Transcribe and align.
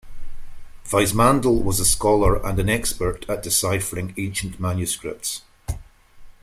Weissmandl 0.89 1.61
was 1.61 1.79
a 1.79 1.85
scholar 1.85 2.43
and 2.43 2.57
an 2.57 2.67
expert 2.69 3.23
at 3.29 3.43
deciphering 3.43 4.15
ancient 4.17 4.59
manuscripts. 4.59 5.43